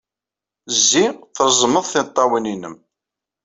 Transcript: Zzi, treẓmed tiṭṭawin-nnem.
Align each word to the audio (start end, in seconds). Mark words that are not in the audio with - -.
Zzi, 0.79 1.05
treẓmed 1.35 1.83
tiṭṭawin-nnem. 1.91 2.75